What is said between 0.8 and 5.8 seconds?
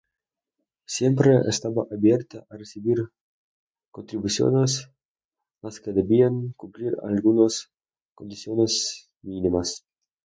Siempre estaba abierta a recibir contribuciones las